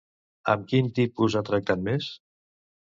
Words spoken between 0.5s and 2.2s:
Amb quin tipus ha tractat més?